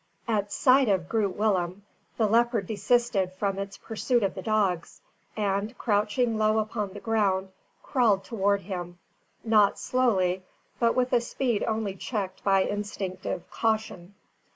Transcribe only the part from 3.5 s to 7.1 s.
its pursuit of the dogs; and, crouching low upon the